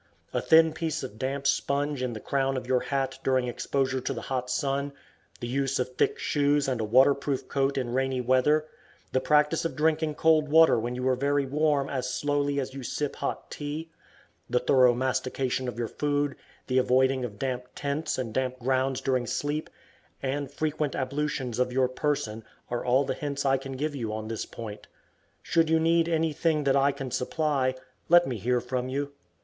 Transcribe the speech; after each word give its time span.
A 0.33 0.41
thin 0.41 0.73
piece 0.73 1.03
of 1.03 1.19
damp 1.19 1.45
sponge 1.45 2.01
in 2.01 2.13
the 2.13 2.19
crown 2.19 2.57
of 2.57 2.65
your 2.65 2.79
hat 2.79 3.19
during 3.23 3.47
exposure 3.47 4.01
to 4.01 4.13
the 4.15 4.21
hot 4.33 4.49
sun, 4.49 4.93
the 5.41 5.47
use 5.47 5.77
of 5.77 5.89
thick 5.95 6.17
shoes 6.17 6.67
and 6.67 6.81
a 6.81 6.83
water 6.83 7.13
proof 7.13 7.47
coat 7.47 7.77
in 7.77 7.93
rainy 7.93 8.19
weather, 8.19 8.65
the 9.11 9.19
practice 9.21 9.63
of 9.63 9.75
drinking 9.75 10.15
cold 10.15 10.49
water 10.49 10.79
when 10.79 10.95
you 10.95 11.07
are 11.07 11.15
very 11.15 11.45
warm 11.45 11.87
as 11.87 12.11
slowly 12.11 12.59
as 12.59 12.73
you 12.73 12.81
sip 12.81 13.17
hot 13.17 13.51
tea, 13.51 13.91
the 14.49 14.57
thorough 14.57 14.95
mastication 14.95 15.67
of 15.67 15.77
your 15.77 15.87
food, 15.87 16.35
the 16.65 16.79
avoiding 16.79 17.23
of 17.23 17.37
damp 17.37 17.65
tents 17.75 18.17
and 18.17 18.33
damp 18.33 18.57
grounds 18.57 19.01
during 19.01 19.27
sleep, 19.27 19.69
and 20.23 20.49
frequent 20.51 20.95
ablutions 20.95 21.59
of 21.59 21.71
your 21.71 21.87
person 21.87 22.43
are 22.71 22.83
all 22.83 23.03
the 23.03 23.13
hints 23.13 23.45
I 23.45 23.57
can 23.57 23.73
give 23.73 23.93
you 23.95 24.11
on 24.11 24.29
this 24.29 24.47
point. 24.47 24.87
Should 25.43 25.69
you 25.69 25.79
need 25.79 26.09
anything 26.09 26.63
that 26.63 26.75
I 26.75 26.91
can 26.91 27.11
supply, 27.11 27.75
let 28.09 28.25
me 28.25 28.37
hear 28.39 28.59
from 28.59 28.89
you. 28.89 29.13